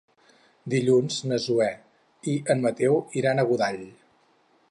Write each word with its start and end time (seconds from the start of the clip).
Dilluns 0.73 1.17
na 1.31 1.37
Zoè 1.43 1.67
i 2.33 2.35
en 2.53 2.65
Mateu 2.65 2.99
iran 3.23 3.43
a 3.43 3.47
Godall. 3.51 3.81